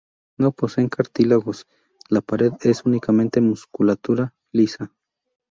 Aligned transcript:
No 0.39 0.51
poseen 0.51 0.89
cartílagos, 0.89 1.67
la 2.09 2.21
pared 2.21 2.53
es 2.61 2.85
únicamente 2.85 3.39
musculatura 3.39 4.33
lisa. 4.51 4.91